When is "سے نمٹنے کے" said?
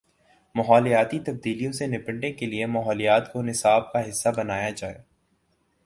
1.71-2.45